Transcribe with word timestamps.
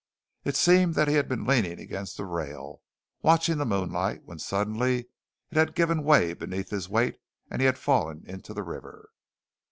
It 0.43 0.55
seemed 0.55 0.95
that 0.95 1.07
he 1.07 1.13
had 1.13 1.29
been 1.29 1.45
leaning 1.45 1.79
against 1.79 2.17
the 2.17 2.25
rail, 2.25 2.81
watching 3.21 3.59
the 3.59 3.67
moonlight, 3.67 4.23
when 4.25 4.39
suddenly 4.39 5.01
it 5.51 5.57
had 5.57 5.75
given 5.75 6.01
way 6.01 6.33
beneath 6.33 6.71
his 6.71 6.89
weight 6.89 7.19
and 7.51 7.61
he 7.61 7.67
had 7.67 7.77
fallen 7.77 8.23
into 8.25 8.55
the 8.55 8.63
river. 8.63 9.11